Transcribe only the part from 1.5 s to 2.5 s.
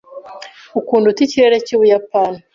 cy'Ubuyapani?